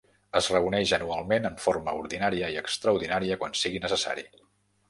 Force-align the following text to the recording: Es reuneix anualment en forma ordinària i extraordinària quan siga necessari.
Es 0.39 0.45
reuneix 0.53 0.93
anualment 0.97 1.45
en 1.51 1.59
forma 1.65 1.95
ordinària 1.99 2.51
i 2.57 2.57
extraordinària 2.65 3.41
quan 3.45 3.57
siga 3.63 3.83
necessari. 3.85 4.27